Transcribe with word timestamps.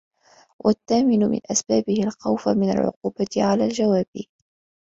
وَالثَّامِنُ 0.65 1.19
مِنْ 1.29 1.39
أَسْبَابِهِ 1.51 2.03
الْخَوْفُ 2.03 2.49
مِنْ 2.49 2.69
الْعُقُوبَةِ 2.69 3.27
عَلَى 3.43 3.63
الْجَوَابِ 3.65 4.05